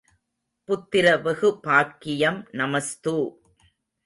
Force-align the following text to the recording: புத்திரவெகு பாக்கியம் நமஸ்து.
புத்திரவெகு 0.69 1.49
பாக்கியம் 1.59 2.47
நமஸ்து. 2.51 3.15